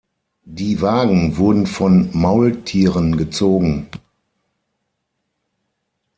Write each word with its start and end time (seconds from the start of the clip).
Die 0.49 0.81
Wagen 0.81 1.37
wurden 1.37 1.67
von 1.67 2.09
Maultieren 2.11 3.17
gezogen. 3.17 3.87